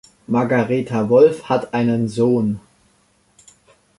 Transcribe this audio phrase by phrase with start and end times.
[0.27, 2.59] Margareta Wolf hat einen Sohn.